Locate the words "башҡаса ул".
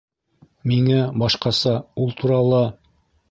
1.23-2.17